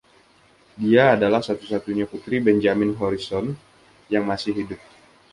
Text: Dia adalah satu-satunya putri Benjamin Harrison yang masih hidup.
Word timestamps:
Dia 0.83 1.03
adalah 1.15 1.41
satu-satunya 1.49 2.05
putri 2.11 2.35
Benjamin 2.47 2.91
Harrison 2.99 3.45
yang 4.13 4.23
masih 4.31 4.51
hidup. 4.59 4.81